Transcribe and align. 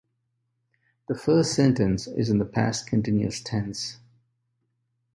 The 1.09 1.13
first 1.13 1.53
sentence 1.53 2.07
is 2.07 2.31
in 2.31 2.39
the 2.39 2.45
past 2.45 2.87
continuous 2.87 3.39
tense. 3.39 3.99